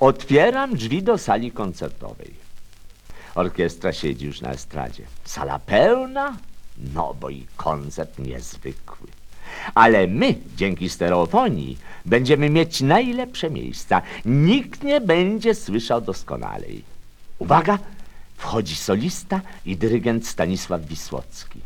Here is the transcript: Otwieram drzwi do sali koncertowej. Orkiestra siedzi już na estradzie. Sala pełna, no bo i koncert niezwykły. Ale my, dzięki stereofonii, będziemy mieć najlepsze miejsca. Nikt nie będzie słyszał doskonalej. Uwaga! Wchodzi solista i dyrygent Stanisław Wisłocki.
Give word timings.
Otwieram 0.00 0.76
drzwi 0.76 1.02
do 1.02 1.18
sali 1.18 1.52
koncertowej. 1.52 2.34
Orkiestra 3.34 3.92
siedzi 3.92 4.26
już 4.26 4.40
na 4.40 4.50
estradzie. 4.50 5.02
Sala 5.24 5.58
pełna, 5.58 6.36
no 6.94 7.14
bo 7.20 7.30
i 7.30 7.46
koncert 7.56 8.18
niezwykły. 8.18 9.08
Ale 9.74 10.06
my, 10.06 10.34
dzięki 10.56 10.88
stereofonii, 10.88 11.78
będziemy 12.04 12.50
mieć 12.50 12.80
najlepsze 12.80 13.50
miejsca. 13.50 14.02
Nikt 14.24 14.82
nie 14.82 15.00
będzie 15.00 15.54
słyszał 15.54 16.00
doskonalej. 16.00 16.82
Uwaga! 17.38 17.78
Wchodzi 18.36 18.76
solista 18.76 19.40
i 19.66 19.76
dyrygent 19.76 20.26
Stanisław 20.26 20.86
Wisłocki. 20.86 21.60